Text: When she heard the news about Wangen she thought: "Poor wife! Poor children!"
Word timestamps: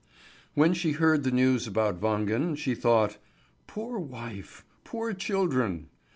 When 0.55 0.73
she 0.73 0.93
heard 0.93 1.23
the 1.23 1.29
news 1.29 1.67
about 1.67 2.01
Wangen 2.01 2.57
she 2.57 2.73
thought: 2.73 3.19
"Poor 3.67 3.99
wife! 3.99 4.65
Poor 4.83 5.13
children!" 5.13 5.89